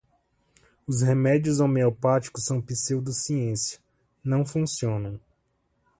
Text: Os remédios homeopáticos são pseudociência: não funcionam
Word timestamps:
Os 0.87 1.03
remédios 1.03 1.59
homeopáticos 1.59 2.43
são 2.43 2.59
pseudociência: 2.59 3.79
não 4.23 4.43
funcionam 4.43 5.19